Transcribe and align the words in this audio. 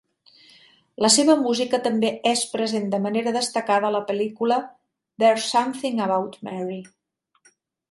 La 1.05 1.09
seva 1.15 1.35
música 1.41 1.79
també 1.87 2.09
es 2.31 2.41
present 2.53 2.89
de 2.95 3.01
manera 3.03 3.35
destacada 3.37 3.91
a 3.91 3.95
la 3.97 4.03
pel·lícula 4.09 4.59
"There's 5.25 5.47
Something 5.53 6.05
About 6.09 6.43
Mary". 6.51 6.83